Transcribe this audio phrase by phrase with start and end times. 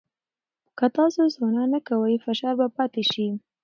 [0.77, 3.27] که تاسو سونا نه کوئ، فشار به پاتې شي.